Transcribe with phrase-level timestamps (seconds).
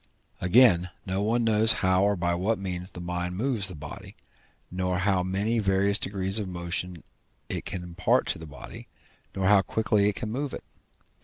[0.39, 4.15] Again, no one knows how or by what means the mind moves the body,
[4.71, 7.03] nor how many various degrees of motion
[7.49, 8.87] it can impart to the body,
[9.35, 10.63] nor how quickly it can move it.